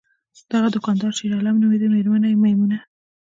دغه 0.51 0.67
دوکاندار 0.75 1.11
شیرعالم 1.17 1.55
نومیده، 1.61 1.87
میرمن 1.93 2.23
یې 2.31 2.35
میمونه! 2.43 2.77